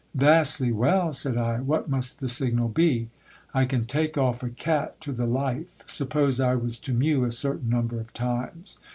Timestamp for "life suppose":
5.27-6.39